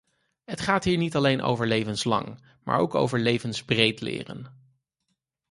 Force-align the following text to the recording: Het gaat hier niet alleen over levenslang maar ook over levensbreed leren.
Het 0.43 0.61
gaat 0.61 0.83
hier 0.83 0.97
niet 0.97 1.15
alleen 1.15 1.41
over 1.41 1.67
levenslang 1.67 2.45
maar 2.63 2.79
ook 2.79 2.95
over 2.95 3.19
levensbreed 3.19 4.01
leren. 4.01 4.69